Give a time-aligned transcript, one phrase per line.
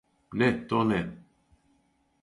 [0.41, 1.03] Не то, не!